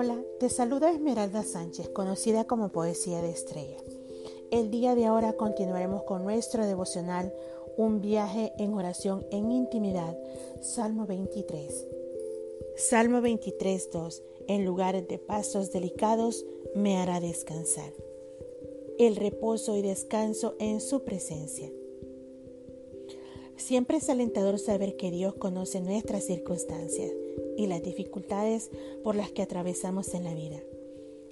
Hola, 0.00 0.22
te 0.38 0.48
saluda 0.48 0.92
Esmeralda 0.92 1.42
Sánchez, 1.42 1.88
conocida 1.88 2.44
como 2.44 2.68
Poesía 2.68 3.20
de 3.20 3.30
Estrella. 3.30 3.78
El 4.52 4.70
día 4.70 4.94
de 4.94 5.06
ahora 5.06 5.32
continuaremos 5.32 6.04
con 6.04 6.22
nuestro 6.22 6.64
devocional 6.64 7.34
Un 7.76 8.00
viaje 8.00 8.52
en 8.58 8.74
oración 8.74 9.26
en 9.32 9.50
intimidad, 9.50 10.16
Salmo 10.60 11.04
23. 11.04 11.88
Salmo 12.76 13.20
23, 13.20 13.90
2. 13.90 14.22
En 14.46 14.64
lugares 14.64 15.08
de 15.08 15.18
pasos 15.18 15.72
delicados 15.72 16.46
me 16.76 16.98
hará 16.98 17.18
descansar. 17.18 17.92
El 19.00 19.16
reposo 19.16 19.76
y 19.76 19.82
descanso 19.82 20.54
en 20.60 20.80
su 20.80 21.02
presencia. 21.02 21.72
Siempre 23.56 23.96
es 23.96 24.08
alentador 24.08 24.60
saber 24.60 24.96
que 24.96 25.10
Dios 25.10 25.34
conoce 25.34 25.80
nuestras 25.80 26.22
circunstancias 26.22 27.10
y 27.56 27.66
las 27.66 27.82
dificultades 27.82 28.70
por 29.02 29.16
las 29.16 29.30
que 29.30 29.42
atravesamos 29.42 30.14
en 30.14 30.24
la 30.24 30.34
vida, 30.34 30.60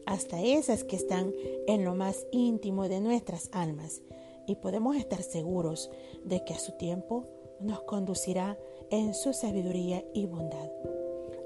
hasta 0.06 0.42
esas 0.42 0.84
que 0.84 0.96
están 0.96 1.32
en 1.66 1.84
lo 1.84 1.94
más 1.94 2.26
íntimo 2.32 2.88
de 2.88 3.00
nuestras 3.00 3.48
almas, 3.52 4.02
y 4.46 4.56
podemos 4.56 4.96
estar 4.96 5.22
seguros 5.22 5.90
de 6.24 6.44
que 6.44 6.54
a 6.54 6.58
su 6.58 6.72
tiempo 6.72 7.26
nos 7.60 7.80
conducirá 7.82 8.58
en 8.90 9.14
su 9.14 9.32
sabiduría 9.32 10.04
y 10.14 10.26
bondad, 10.26 10.70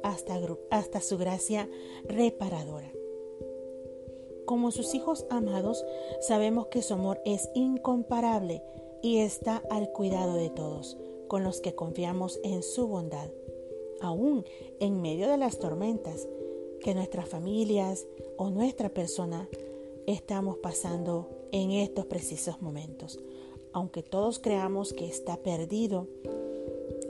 hasta, 0.03 0.39
hasta 0.71 1.01
su 1.01 1.17
gracia 1.17 1.69
reparadora. 2.05 2.91
Como 4.45 4.71
sus 4.73 4.95
hijos 4.95 5.27
amados, 5.31 5.85
sabemos 6.21 6.67
que 6.67 6.83
su 6.83 6.95
amor 6.95 7.21
es 7.25 7.49
incomparable 7.55 8.63
y 9.03 9.19
está 9.19 9.63
al 9.71 9.91
cuidado 9.93 10.35
de 10.35 10.51
todos, 10.51 10.99
con 11.29 11.45
los 11.45 11.61
que 11.61 11.75
confiamos 11.75 12.41
en 12.43 12.63
su 12.63 12.89
bondad 12.89 13.31
aún 14.01 14.45
en 14.81 15.01
medio 15.01 15.29
de 15.29 15.37
las 15.37 15.59
tormentas 15.59 16.27
que 16.81 16.95
nuestras 16.95 17.29
familias 17.29 18.07
o 18.37 18.51
nuestra 18.51 18.89
persona 18.89 19.49
estamos 20.07 20.59
pasando 20.59 21.29
en 21.53 21.71
estos 21.73 22.07
precisos 22.07 22.63
momentos. 22.63 23.19
Aunque 23.73 24.03
todos 24.03 24.39
creamos 24.39 24.93
que 24.93 25.07
está 25.07 25.37
perdido 25.37 26.09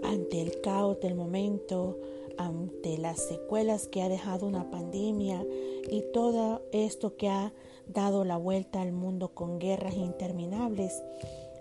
ante 0.03 0.41
el 0.43 0.61
caos 0.61 1.01
del 1.01 1.15
momento, 1.15 1.99
ante 2.37 2.99
las 2.99 3.21
secuelas 3.21 3.87
que 3.87 4.03
ha 4.03 4.09
dejado 4.09 4.47
una 4.47 4.71
pandemia 4.71 5.47
y 5.91 6.03
todo 6.13 6.63
esto 6.73 7.17
que 7.17 7.29
ha 7.29 7.53
dado 7.87 8.25
la 8.25 8.37
vuelta 8.37 8.81
al 8.81 8.93
mundo 8.93 9.29
con 9.35 9.59
guerras 9.59 9.95
interminables, 9.95 11.03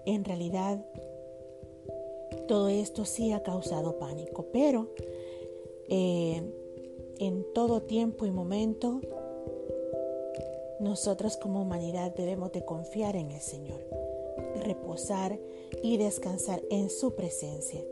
en 0.05 0.25
realidad 0.25 0.83
todo 2.47 2.69
esto 2.69 3.05
sí 3.05 3.31
ha 3.31 3.43
causado 3.43 3.99
pánico, 3.99 4.47
pero 4.51 4.89
eh, 5.89 6.41
en 7.19 7.45
todo 7.53 7.81
tiempo 7.81 8.25
y 8.25 8.31
momento, 8.31 9.01
nosotros 10.79 11.35
como 11.35 11.61
humanidad 11.61 12.15
debemos 12.15 12.51
de 12.53 12.63
confiar 12.63 13.15
en 13.15 13.31
el 13.31 13.41
Señor, 13.41 13.85
reposar 14.63 15.37
y 15.83 15.97
descansar 15.97 16.61
en 16.69 16.89
su 16.89 17.15
presencia. 17.15 17.83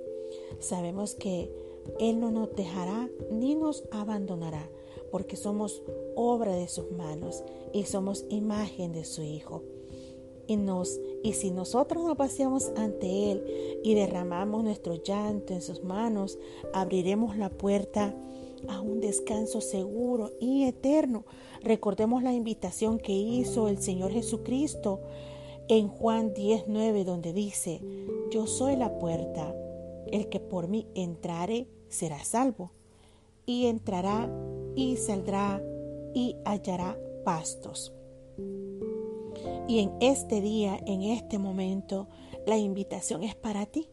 Sabemos 0.59 1.15
que 1.15 1.51
Él 1.99 2.19
no 2.19 2.31
nos 2.31 2.55
dejará 2.55 3.09
ni 3.29 3.55
nos 3.55 3.83
abandonará, 3.91 4.69
porque 5.11 5.35
somos 5.35 5.83
obra 6.15 6.55
de 6.55 6.67
sus 6.67 6.91
manos 6.91 7.43
y 7.73 7.83
somos 7.85 8.25
imagen 8.29 8.93
de 8.93 9.05
su 9.05 9.21
Hijo. 9.21 9.63
Y, 10.47 10.55
nos, 10.55 10.99
y 11.23 11.33
si 11.33 11.51
nosotros 11.51 12.03
nos 12.03 12.17
paseamos 12.17 12.71
ante 12.75 13.31
Él 13.31 13.79
y 13.83 13.93
derramamos 13.93 14.63
nuestro 14.63 14.95
llanto 14.95 15.53
en 15.53 15.61
sus 15.61 15.83
manos, 15.83 16.37
abriremos 16.73 17.37
la 17.37 17.49
puerta 17.49 18.15
a 18.67 18.81
un 18.81 18.99
descanso 18.99 19.61
seguro 19.61 20.31
y 20.39 20.63
eterno. 20.63 21.25
Recordemos 21.61 22.23
la 22.23 22.33
invitación 22.33 22.99
que 22.99 23.13
hizo 23.13 23.67
el 23.67 23.79
Señor 23.79 24.11
Jesucristo 24.11 25.01
en 25.67 25.87
Juan 25.87 26.33
19, 26.33 27.03
donde 27.03 27.33
dice, 27.33 27.81
yo 28.31 28.47
soy 28.47 28.75
la 28.75 28.97
puerta, 28.99 29.53
el 30.11 30.29
que 30.29 30.39
por 30.39 30.67
mí 30.67 30.87
entrare 30.95 31.67
será 31.89 32.23
salvo, 32.23 32.71
y 33.45 33.65
entrará 33.65 34.29
y 34.75 34.97
saldrá 34.97 35.61
y 36.13 36.35
hallará 36.45 36.97
pastos. 37.23 37.96
Y 39.67 39.79
en 39.79 39.91
este 39.99 40.39
día, 40.39 40.79
en 40.85 41.03
este 41.03 41.39
momento, 41.39 42.07
la 42.45 42.57
invitación 42.57 43.23
es 43.23 43.35
para 43.35 43.65
ti 43.65 43.89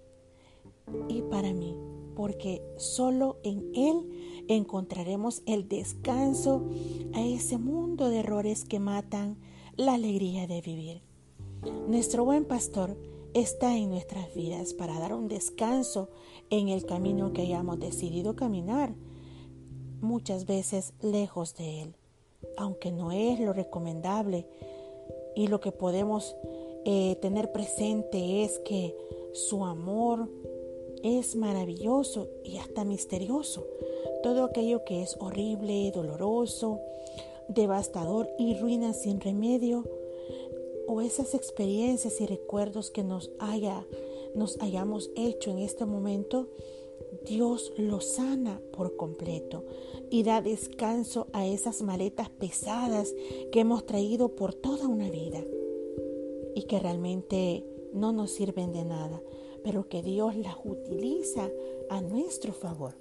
y 1.08 1.22
para 1.22 1.52
mí, 1.52 1.76
porque 2.14 2.62
solo 2.76 3.38
en 3.42 3.72
Él 3.74 4.44
encontraremos 4.48 5.42
el 5.46 5.68
descanso 5.68 6.68
a 7.12 7.22
ese 7.22 7.58
mundo 7.58 8.08
de 8.08 8.20
errores 8.20 8.64
que 8.64 8.78
matan 8.78 9.36
la 9.76 9.94
alegría 9.94 10.46
de 10.46 10.60
vivir. 10.60 11.02
Nuestro 11.88 12.24
buen 12.24 12.44
pastor 12.44 12.96
está 13.32 13.76
en 13.76 13.88
nuestras 13.88 14.32
vidas 14.32 14.74
para 14.74 14.98
dar 15.00 15.12
un 15.12 15.26
descanso 15.26 16.08
en 16.50 16.68
el 16.68 16.86
camino 16.86 17.32
que 17.32 17.42
hayamos 17.42 17.80
decidido 17.80 18.36
caminar, 18.36 18.94
muchas 20.00 20.46
veces 20.46 20.94
lejos 21.00 21.56
de 21.56 21.82
Él, 21.82 21.96
aunque 22.56 22.92
no 22.92 23.10
es 23.10 23.40
lo 23.40 23.52
recomendable 23.52 24.46
y 25.34 25.48
lo 25.48 25.60
que 25.60 25.72
podemos 25.72 26.36
eh, 26.84 27.16
tener 27.20 27.52
presente 27.52 28.44
es 28.44 28.58
que 28.60 28.96
su 29.32 29.64
amor 29.64 30.28
es 31.02 31.36
maravilloso 31.36 32.28
y 32.44 32.58
hasta 32.58 32.84
misterioso. 32.84 33.66
Todo 34.22 34.44
aquello 34.44 34.84
que 34.84 35.02
es 35.02 35.16
horrible, 35.20 35.90
doloroso, 35.92 36.80
devastador 37.48 38.28
y 38.38 38.54
ruina 38.54 38.92
sin 38.92 39.20
remedio, 39.20 39.84
o 40.86 41.00
esas 41.00 41.34
experiencias 41.34 42.20
y 42.20 42.26
recuerdos 42.26 42.90
que 42.90 43.02
nos 43.02 43.30
haya 43.38 43.86
nos 44.34 44.60
hayamos 44.60 45.10
hecho 45.16 45.50
en 45.50 45.60
este 45.60 45.86
momento, 45.86 46.48
Dios 47.26 47.72
lo 47.76 48.00
sana 48.00 48.60
por 48.72 48.96
completo 48.96 49.64
y 50.10 50.22
da 50.22 50.40
descanso 50.40 51.28
a 51.32 51.46
esas 51.46 51.82
maletas 51.82 52.30
pesadas 52.30 53.14
que 53.52 53.60
hemos 53.60 53.86
traído 53.86 54.36
por 54.36 54.54
toda 54.54 54.88
una 54.88 55.10
vida 55.10 55.40
y 56.54 56.62
que 56.64 56.78
realmente 56.78 57.64
no 57.92 58.12
nos 58.12 58.30
sirven 58.32 58.72
de 58.72 58.84
nada, 58.84 59.20
pero 59.62 59.88
que 59.88 60.02
Dios 60.02 60.36
las 60.36 60.56
utiliza 60.64 61.50
a 61.88 62.00
nuestro 62.00 62.52
favor. 62.52 62.94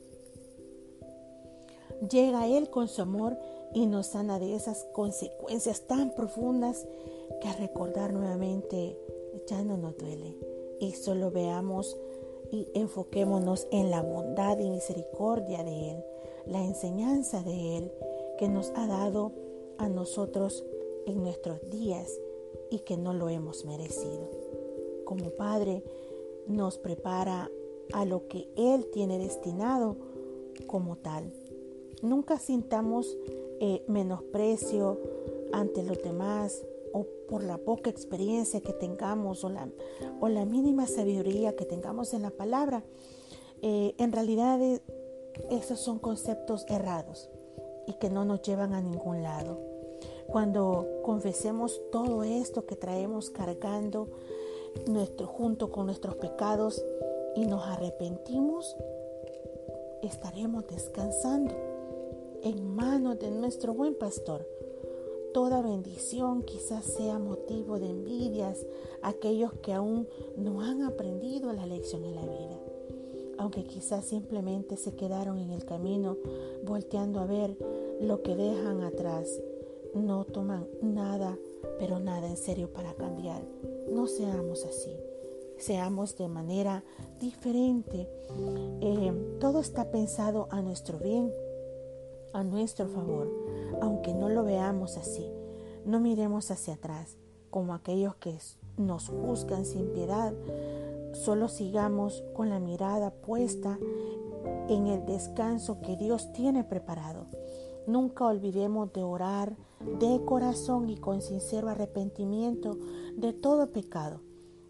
Llega 2.10 2.48
Él 2.48 2.70
con 2.70 2.88
su 2.88 3.02
amor 3.02 3.38
y 3.74 3.86
nos 3.86 4.08
sana 4.08 4.40
de 4.40 4.56
esas 4.56 4.86
consecuencias 4.94 5.88
tan 5.88 6.14
profundas 6.14 6.88
que 7.42 7.48
a 7.48 7.54
recordar 7.54 8.14
nuevamente 8.14 8.98
ya 9.48 9.64
no 9.64 9.78
nos 9.78 9.98
duele 9.98 10.38
y 10.80 10.92
solo 10.92 11.32
veamos 11.32 11.98
y 12.54 12.68
enfoquémonos 12.76 13.68
en 13.72 13.90
la 13.90 14.04
bondad 14.04 14.60
y 14.60 14.70
misericordia 14.70 15.64
de 15.64 15.90
Él, 15.90 16.04
la 16.46 16.64
enseñanza 16.64 17.42
de 17.42 17.78
Él 17.78 17.92
que 18.38 18.48
nos 18.48 18.72
ha 18.76 18.86
dado 18.86 19.32
a 19.80 19.90
nosotros 19.90 20.64
en 21.08 21.24
nuestros 21.24 21.68
días 21.72 22.16
y 22.70 22.82
que 22.82 22.96
no 22.96 23.12
lo 23.16 23.30
hemos 23.30 23.66
merecido. 23.66 24.30
Como 25.04 25.32
Padre 25.32 25.84
nos 26.46 26.78
prepara 26.78 27.50
a 27.92 28.06
lo 28.06 28.28
que 28.28 28.48
Él 28.56 28.86
tiene 28.94 29.18
destinado 29.18 29.98
como 30.68 30.98
tal. 30.98 31.34
Nunca 32.04 32.38
sintamos 32.38 33.18
eh, 33.62 33.84
menosprecio 33.88 35.00
ante 35.54 35.82
los 35.82 36.04
demás 36.04 36.64
o 36.94 37.06
por 37.28 37.44
la 37.44 37.58
poca 37.58 37.90
experiencia 37.90 38.62
que 38.62 38.74
tengamos 38.74 39.44
o 39.44 39.50
la, 39.50 39.68
o 40.22 40.30
la 40.30 40.46
mínima 40.46 40.88
sabiduría 40.88 41.56
que 41.56 41.66
tengamos 41.66 42.14
en 42.14 42.22
la 42.22 42.30
palabra, 42.30 42.84
eh, 43.62 43.96
en 43.98 44.12
realidad 44.12 44.62
eh, 44.62 44.82
esos 45.50 45.80
son 45.80 46.00
conceptos 46.00 46.66
errados 46.70 47.30
y 47.88 47.94
que 47.94 48.10
no 48.10 48.24
nos 48.24 48.42
llevan 48.44 48.74
a 48.74 48.82
ningún 48.82 49.24
lado. 49.24 49.60
Cuando 50.28 51.02
confesemos 51.04 51.82
todo 51.92 52.24
esto 52.24 52.66
que 52.66 52.76
traemos 52.76 53.30
cargando 53.30 54.08
nuestro, 54.88 55.28
junto 55.28 55.72
con 55.72 55.88
nuestros 55.88 56.16
pecados 56.16 56.84
y 57.36 57.46
nos 57.46 57.66
arrepentimos, 57.66 58.78
estaremos 60.02 60.68
descansando 60.68 61.56
en 62.44 62.76
manos 62.76 63.20
de 63.20 63.32
nuestro 63.32 63.74
buen 63.74 63.96
pastor 63.96 64.48
Toda 65.34 65.62
bendición 65.62 66.44
quizás 66.44 66.86
sea 66.86 67.18
motivo 67.20 67.80
de 67.80 67.90
envidias 67.90 68.66
a 69.02 69.10
aquellos 69.10 69.54
que 69.54 69.74
aún 69.74 70.08
no 70.38 70.62
han 70.62 70.84
aprendido 70.84 71.52
la 71.54 71.66
lección 71.66 72.04
en 72.06 72.16
la 72.16 72.22
vida, 72.22 72.60
aunque 73.38 73.64
quizás 73.64 74.06
simplemente 74.06 74.78
se 74.78 74.96
quedaron 74.96 75.40
en 75.40 75.50
el 75.50 75.66
camino 75.66 76.18
volteando 76.64 77.20
a 77.20 77.26
ver 77.26 77.58
lo 78.00 78.22
que 78.22 78.36
dejan 78.36 78.82
atrás. 78.82 79.42
No 79.96 80.26
toman 80.26 80.68
nada, 80.82 81.38
pero 81.80 82.00
nada 82.00 82.28
en 82.28 82.38
serio 82.38 82.72
para 82.72 82.94
cambiar. 82.94 83.42
No 83.92 84.08
seamos 84.08 84.66
así 84.66 84.96
seamos 85.64 86.18
de 86.18 86.28
manera 86.28 86.84
diferente. 87.20 88.10
Eh, 88.82 89.38
todo 89.40 89.60
está 89.62 89.90
pensado 89.92 90.48
a 90.52 90.62
nuestro 90.62 91.00
bien 91.00 91.32
a 92.34 92.44
nuestro 92.44 92.88
favor, 92.88 93.32
aunque 93.82 94.14
no 94.14 94.30
lo 94.30 94.44
veamos 94.44 94.98
así. 94.98 95.32
No 95.86 96.00
miremos 96.00 96.52
hacia 96.52 96.76
atrás 96.76 97.18
como 97.50 97.74
aquellos 97.74 98.16
que 98.16 98.38
nos 98.78 99.10
juzgan 99.10 99.66
sin 99.66 99.88
piedad. 99.88 100.34
Solo 101.14 101.48
sigamos 101.48 102.24
con 102.34 102.50
la 102.50 102.60
mirada 102.60 103.12
puesta 103.12 103.78
en 104.68 104.88
el 104.88 105.06
descanso 105.06 105.80
que 105.82 105.96
Dios 105.96 106.32
tiene 106.34 106.64
preparado. 106.64 107.28
Nunca 107.86 108.26
olvidemos 108.26 108.92
de 108.94 109.04
orar 109.04 109.56
de 110.00 110.24
corazón 110.26 110.90
y 110.90 110.98
con 110.98 111.22
sincero 111.22 111.70
arrepentimiento 111.70 112.78
de 113.18 113.34
todo 113.34 113.72
pecado. 113.72 114.22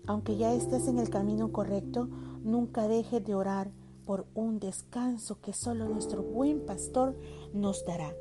Aunque 0.08 0.36
ya 0.36 0.54
estés 0.54 0.88
en 0.88 0.98
el 0.98 1.10
camino 1.10 1.52
correcto, 1.52 2.10
nunca 2.44 2.88
dejes 2.88 3.24
de 3.24 3.36
orar 3.36 3.72
por 4.06 4.26
un 4.36 4.60
descanso 4.60 5.40
que 5.42 5.54
solo 5.54 5.88
nuestro 5.88 6.24
buen 6.24 6.66
pastor 6.66 7.16
nos 7.54 7.86
dará. 7.86 8.16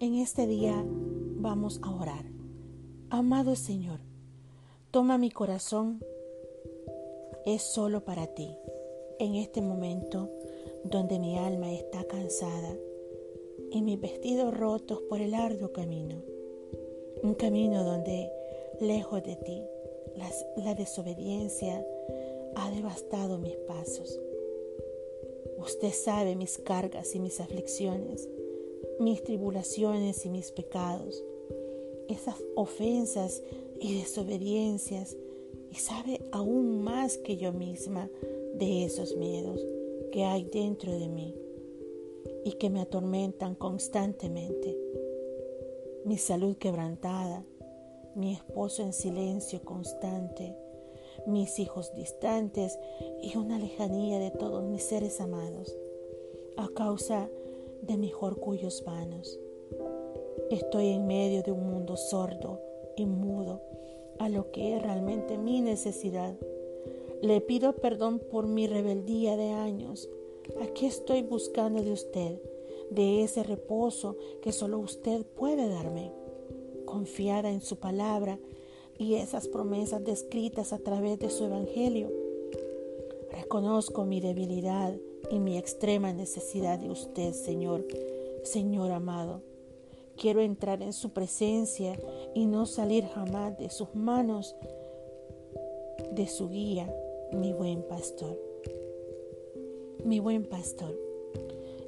En 0.00 0.14
este 0.14 0.46
día 0.46 0.84
vamos 0.86 1.80
a 1.82 1.94
orar. 1.94 2.24
Amado 3.10 3.56
Señor, 3.56 4.00
toma 4.90 5.18
mi 5.18 5.30
corazón, 5.30 6.00
es 7.46 7.62
solo 7.62 8.04
para 8.04 8.26
ti. 8.26 8.54
En 9.18 9.34
este 9.34 9.60
momento 9.60 10.30
donde 10.84 11.18
mi 11.18 11.36
alma 11.36 11.72
está 11.72 12.04
cansada 12.04 12.76
y 13.70 13.82
mis 13.82 14.00
vestidos 14.00 14.56
rotos 14.56 15.00
por 15.08 15.20
el 15.20 15.34
arduo 15.34 15.72
camino. 15.72 16.22
Un 17.22 17.34
camino 17.34 17.82
donde, 17.82 18.30
lejos 18.80 19.22
de 19.24 19.36
ti, 19.36 19.62
la 20.56 20.74
desobediencia 20.74 21.84
ha 22.58 22.70
devastado 22.70 23.38
mis 23.38 23.56
pasos. 23.56 24.20
Usted 25.58 25.92
sabe 25.92 26.34
mis 26.34 26.58
cargas 26.58 27.14
y 27.14 27.20
mis 27.20 27.40
aflicciones, 27.40 28.28
mis 28.98 29.22
tribulaciones 29.22 30.26
y 30.26 30.28
mis 30.28 30.50
pecados, 30.50 31.22
esas 32.08 32.36
ofensas 32.56 33.42
y 33.80 33.98
desobediencias, 33.98 35.16
y 35.70 35.74
sabe 35.76 36.20
aún 36.32 36.82
más 36.82 37.18
que 37.18 37.36
yo 37.36 37.52
misma 37.52 38.10
de 38.54 38.84
esos 38.84 39.16
miedos 39.16 39.64
que 40.10 40.24
hay 40.24 40.44
dentro 40.44 40.98
de 40.98 41.08
mí 41.08 41.34
y 42.44 42.52
que 42.52 42.70
me 42.70 42.80
atormentan 42.80 43.54
constantemente. 43.54 44.76
Mi 46.04 46.16
salud 46.16 46.56
quebrantada, 46.56 47.44
mi 48.14 48.32
esposo 48.32 48.82
en 48.82 48.92
silencio 48.92 49.60
constante, 49.62 50.56
mis 51.28 51.58
hijos 51.58 51.94
distantes 51.94 52.78
y 53.22 53.36
una 53.36 53.58
lejanía 53.58 54.18
de 54.18 54.30
todos 54.30 54.64
mis 54.64 54.82
seres 54.82 55.20
amados, 55.20 55.76
a 56.56 56.68
causa 56.68 57.28
de 57.82 57.96
mis 57.96 58.12
orgullos 58.20 58.82
vanos. 58.84 59.38
Estoy 60.50 60.88
en 60.88 61.06
medio 61.06 61.42
de 61.42 61.52
un 61.52 61.70
mundo 61.70 61.96
sordo 61.96 62.60
y 62.96 63.06
mudo 63.06 63.62
a 64.18 64.28
lo 64.28 64.50
que 64.50 64.74
es 64.74 64.82
realmente 64.82 65.38
mi 65.38 65.60
necesidad 65.60 66.36
le 67.20 67.40
pido 67.40 67.72
perdón 67.74 68.20
por 68.20 68.46
mi 68.46 68.68
rebeldía 68.68 69.36
de 69.36 69.50
años. 69.50 70.08
Aquí 70.62 70.86
estoy 70.86 71.22
buscando 71.22 71.82
de 71.82 71.92
usted, 71.92 72.40
de 72.90 73.24
ese 73.24 73.42
reposo 73.42 74.16
que 74.40 74.52
solo 74.52 74.78
usted 74.78 75.26
puede 75.26 75.68
darme. 75.68 76.12
Confiada 76.84 77.50
en 77.50 77.60
su 77.60 77.76
palabra 77.76 78.38
y 78.98 79.14
esas 79.14 79.48
promesas 79.48 80.04
descritas 80.04 80.72
a 80.72 80.78
través 80.78 81.18
de 81.18 81.30
su 81.30 81.44
evangelio. 81.44 82.10
Reconozco 83.30 84.04
mi 84.04 84.20
debilidad 84.20 84.94
y 85.30 85.38
mi 85.38 85.56
extrema 85.56 86.12
necesidad 86.12 86.78
de 86.78 86.90
usted, 86.90 87.32
Señor, 87.32 87.86
Señor 88.42 88.90
amado. 88.90 89.42
Quiero 90.16 90.40
entrar 90.40 90.82
en 90.82 90.92
su 90.92 91.10
presencia 91.10 91.96
y 92.34 92.46
no 92.46 92.66
salir 92.66 93.06
jamás 93.06 93.56
de 93.58 93.70
sus 93.70 93.94
manos, 93.94 94.56
de 96.12 96.26
su 96.26 96.48
guía 96.48 96.92
mi 97.32 97.52
buen 97.52 97.82
pastor. 97.82 98.38
Mi 100.04 100.18
buen 100.18 100.44
pastor, 100.44 100.98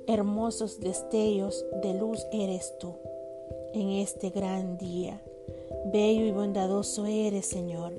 hermosos 0.07 0.81
destellos 0.81 1.65
de 1.83 1.95
luz 1.95 2.27
eres 2.33 2.77
tú 2.79 2.95
en 3.73 3.91
este 3.91 4.31
gran 4.31 4.77
día. 4.77 5.23
Bello 5.87 6.27
y 6.27 6.31
bondadoso 6.31 7.07
eres, 7.07 7.47
Señor, 7.47 7.95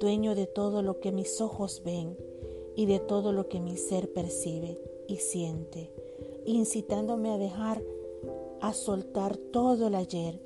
dueño 0.00 0.36
de 0.36 0.46
todo 0.46 0.80
lo 0.80 1.00
que 1.00 1.10
mis 1.10 1.40
ojos 1.40 1.82
ven 1.84 2.16
y 2.76 2.86
de 2.86 3.00
todo 3.00 3.32
lo 3.32 3.48
que 3.48 3.60
mi 3.60 3.76
ser 3.76 4.12
percibe 4.12 4.78
y 5.08 5.16
siente, 5.16 5.92
incitándome 6.46 7.30
a 7.30 7.38
dejar, 7.38 7.82
a 8.60 8.72
soltar 8.72 9.36
todo 9.36 9.88
el 9.88 9.96
ayer 9.96 10.40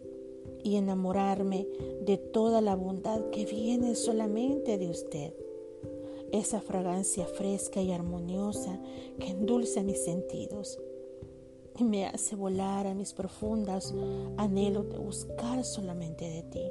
y 0.63 0.77
enamorarme 0.77 1.69
de 2.01 2.17
toda 2.17 2.63
la 2.63 2.75
bondad 2.77 3.29
que 3.31 3.45
viene 3.45 3.95
solamente 3.95 4.79
de 4.79 4.89
usted. 4.89 5.35
Esa 6.33 6.63
fragancia 6.63 7.27
fresca 7.27 7.83
y 7.83 7.93
armoniosa 7.93 8.81
que 9.19 9.29
endulza 9.29 9.83
mis 9.83 10.03
sentidos 10.03 10.81
y 11.77 11.85
me 11.85 12.07
hace 12.07 12.37
volar 12.37 12.87
a 12.87 12.95
mis 12.95 13.13
profundas 13.13 13.95
anhelos 14.37 14.89
de 14.91 14.99
buscar 14.99 15.65
solamente 15.65 16.29
de 16.29 16.43
ti, 16.45 16.63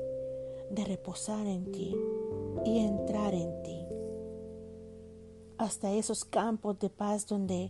de 0.71 0.85
reposar 0.85 1.45
en 1.45 1.71
ti 1.71 1.95
y 2.65 2.79
entrar 2.79 3.33
en 3.33 3.63
ti. 3.63 3.85
Hasta 5.57 5.93
esos 5.93 6.25
campos 6.25 6.79
de 6.79 6.89
paz 6.89 7.27
donde 7.27 7.69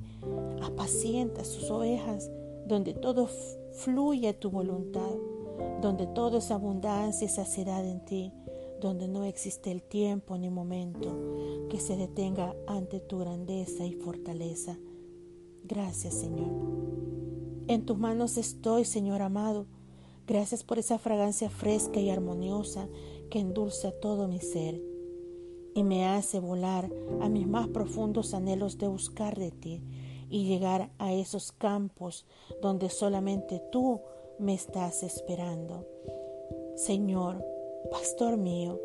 apacientas 0.62 1.47
sus 1.47 1.69
ovejas, 1.69 2.31
donde 2.65 2.94
todo 2.94 3.27
fluye 3.74 4.29
a 4.29 4.39
tu 4.39 4.50
voluntad, 4.50 5.12
donde 5.81 6.07
todo 6.07 6.38
es 6.38 6.51
abundancia 6.51 7.25
y 7.25 7.29
saciedad 7.29 7.86
en 7.86 8.06
ti, 8.06 8.31
donde 8.79 9.07
no 9.07 9.24
existe 9.24 9.71
el 9.71 9.81
tiempo 9.81 10.38
ni 10.38 10.50
momento 10.50 11.68
que 11.69 11.79
se 11.79 11.97
detenga 11.97 12.56
ante 12.68 13.00
tu 13.00 13.19
grandeza 13.19 13.86
y 13.86 13.94
fortaleza. 13.94 14.77
Gracias, 15.63 16.15
Señor. 16.15 17.23
En 17.68 17.86
tus 17.86 17.98
manos 17.98 18.38
estoy, 18.38 18.86
Señor 18.86 19.21
amado. 19.21 19.65
Gracias 20.27 20.63
por 20.63 20.80
esa 20.80 21.00
fragancia 21.00 21.50
fresca 21.50 22.00
y 22.00 22.10
armoniosa 22.10 22.88
que 23.30 23.39
endulza 23.39 23.92
todo 23.92 24.27
mi 24.27 24.39
ser 24.39 24.81
y 25.75 25.83
me 25.83 26.06
hace 26.06 26.39
volar 26.39 26.89
a 27.21 27.30
mis 27.30 27.48
más 27.48 27.68
profundos 27.68 28.33
anhelos 28.33 28.77
de 28.77 28.88
buscar 28.88 29.38
de 29.38 29.51
ti 29.51 29.82
y 30.29 30.46
llegar 30.46 30.91
a 30.98 31.13
esos 31.13 31.51
campos 31.51 32.25
donde 32.62 32.89
solamente 32.89 33.62
tú 33.72 34.01
me 34.39 34.53
estás 34.53 35.03
esperando. 35.03 35.86
Señor, 36.75 37.43
Pastor 37.91 38.38
mío, 38.38 38.79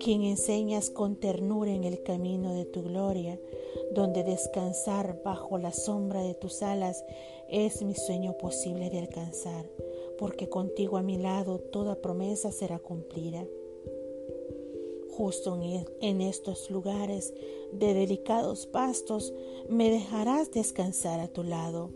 quien 0.00 0.22
enseñas 0.22 0.90
con 0.90 1.16
ternura 1.16 1.70
en 1.70 1.84
el 1.84 2.02
camino 2.02 2.54
de 2.54 2.64
tu 2.64 2.82
gloria, 2.82 3.38
donde 3.92 4.24
descansar 4.24 5.20
bajo 5.22 5.58
la 5.58 5.72
sombra 5.72 6.22
de 6.22 6.34
tus 6.34 6.62
alas 6.62 7.04
es 7.48 7.82
mi 7.82 7.94
sueño 7.94 8.36
posible 8.38 8.88
de 8.88 8.98
alcanzar, 8.98 9.70
porque 10.18 10.48
contigo 10.48 10.96
a 10.96 11.02
mi 11.02 11.18
lado 11.18 11.58
toda 11.58 12.00
promesa 12.00 12.50
será 12.50 12.78
cumplida. 12.78 13.46
Justo 15.10 15.60
en 16.00 16.20
estos 16.22 16.70
lugares 16.70 17.34
de 17.72 17.92
delicados 17.92 18.66
pastos 18.66 19.34
me 19.68 19.90
dejarás 19.90 20.50
descansar 20.50 21.20
a 21.20 21.28
tu 21.28 21.42
lado. 21.42 21.90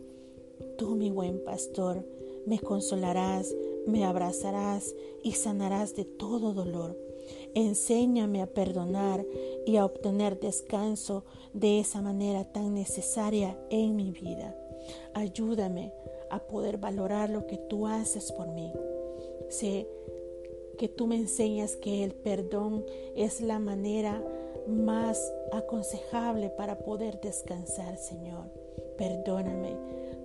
Tú, 0.77 0.95
mi 0.95 1.11
buen 1.11 1.43
pastor, 1.43 2.05
me 2.45 2.59
consolarás, 2.59 3.55
me 3.87 4.05
abrazarás 4.05 4.95
y 5.23 5.33
sanarás 5.33 5.97
de 5.97 6.05
todo 6.05 6.53
dolor. 6.53 7.14
Enséñame 7.55 8.43
a 8.43 8.47
perdonar 8.47 9.25
y 9.67 9.77
a 9.77 9.85
obtener 9.85 10.39
descanso 10.41 11.25
de 11.53 11.81
esa 11.81 12.03
manera 12.03 12.45
tan 12.45 12.75
necesaria 12.75 13.59
en 13.71 13.97
mi 13.97 14.11
vida. 14.11 14.57
Ayúdame 15.15 15.93
a 16.31 16.41
poder 16.41 16.79
valorar 16.79 17.31
lo 17.31 17.47
que 17.47 17.57
tú 17.57 17.87
haces 17.87 18.33
por 18.33 18.49
mí. 18.49 18.73
Sé 19.49 19.87
que 20.79 20.89
tú 20.89 21.07
me 21.07 21.17
enseñas 21.17 21.77
que 21.77 22.03
el 22.03 22.13
perdón 22.15 22.85
es 23.15 23.41
la 23.41 23.59
manera 23.59 24.23
más 24.67 25.33
aconsejable 25.53 26.51
para 26.51 26.79
poder 26.79 27.21
descansar, 27.21 27.97
Señor. 27.97 28.47
Perdóname 28.97 29.77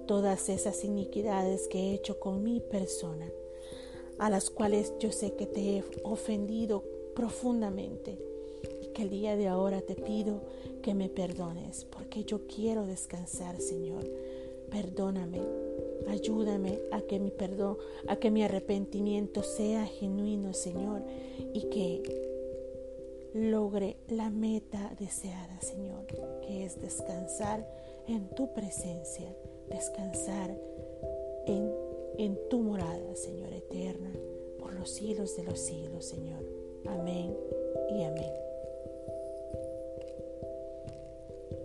todas 0.07 0.49
esas 0.49 0.83
iniquidades 0.83 1.67
que 1.67 1.79
he 1.79 1.93
hecho 1.93 2.19
con 2.19 2.43
mi 2.43 2.59
persona, 2.59 3.29
a 4.19 4.29
las 4.29 4.49
cuales 4.49 4.93
yo 4.99 5.11
sé 5.11 5.33
que 5.33 5.45
te 5.45 5.77
he 5.77 5.83
ofendido 6.03 6.83
profundamente 7.15 8.17
y 8.81 8.87
que 8.87 9.03
el 9.03 9.09
día 9.09 9.35
de 9.35 9.47
ahora 9.47 9.81
te 9.81 9.95
pido 9.95 10.41
que 10.81 10.93
me 10.93 11.09
perdones, 11.09 11.85
porque 11.85 12.23
yo 12.23 12.47
quiero 12.47 12.85
descansar, 12.85 13.59
Señor. 13.59 14.05
Perdóname, 14.69 15.41
ayúdame 16.07 16.79
a 16.91 17.01
que 17.01 17.19
mi 17.19 17.31
perdón, 17.31 17.77
a 18.07 18.17
que 18.17 18.29
mi 18.29 18.43
arrepentimiento 18.43 19.41
sea 19.41 19.85
genuino, 19.85 20.53
Señor, 20.53 21.01
y 21.53 21.63
que 21.69 22.29
logre 23.33 23.97
la 24.07 24.29
meta 24.29 24.95
deseada, 24.99 25.59
Señor, 25.61 26.05
que 26.41 26.65
es 26.65 26.79
descansar 26.81 27.67
en 28.07 28.27
tu 28.35 28.53
presencia, 28.53 29.35
descansar 29.69 30.55
en, 31.45 31.71
en 32.17 32.37
tu 32.49 32.59
morada, 32.61 33.15
Señor 33.15 33.53
eterna, 33.53 33.69
por 33.79 33.88
los 34.79 34.89
siglos 34.91 35.35
de 35.35 35.43
los 35.43 35.59
siglos, 35.59 36.05
Señor. 36.05 36.39
Amén 36.85 37.35
y 37.89 38.03
amén. 38.03 38.31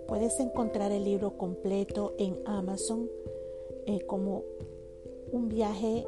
Puedes 0.08 0.38
encontrar 0.40 0.90
el 0.90 1.04
libro 1.04 1.38
completo 1.38 2.14
en 2.18 2.36
Amazon 2.44 3.08
eh, 3.86 4.00
como 4.06 4.42
un 5.32 5.48
viaje 5.48 6.06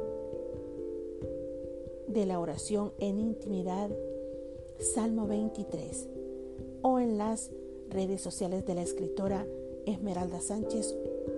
de 2.07 2.25
la 2.25 2.39
oración 2.39 2.91
en 2.99 3.19
intimidad, 3.19 3.89
Salmo 4.79 5.27
23, 5.27 6.07
o 6.81 6.99
en 6.99 7.17
las 7.17 7.51
redes 7.89 8.21
sociales 8.21 8.65
de 8.65 8.75
la 8.75 8.81
escritora 8.81 9.45
Esmeralda 9.85 10.41
Sánchez 10.41 10.95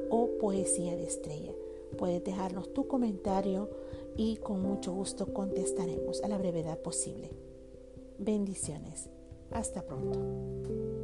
o 0.09 0.29
Poesía 0.39 0.95
de 0.95 1.03
Estrella. 1.03 1.53
Puedes 1.97 2.23
dejarnos 2.23 2.73
tu 2.73 2.87
comentario 2.87 3.69
y 4.15 4.37
con 4.37 4.61
mucho 4.61 4.91
gusto 4.93 5.33
contestaremos 5.33 6.21
a 6.23 6.27
la 6.27 6.37
brevedad 6.37 6.79
posible. 6.81 7.31
Bendiciones. 8.17 9.09
Hasta 9.51 9.81
pronto. 9.85 10.98